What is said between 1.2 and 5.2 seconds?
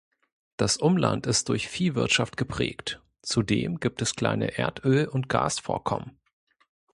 ist durch Viehwirtschaft geprägt, zudem gibt es kleine Erdöl-